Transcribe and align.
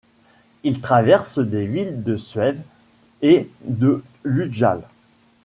Il 0.63 0.81
traverse 0.81 1.37
les 1.37 1.67
villes 1.67 2.01
de 2.01 2.17
Sveg 2.17 2.57
et 3.21 3.47
de 3.65 4.03
Ljusdal. 4.25 4.81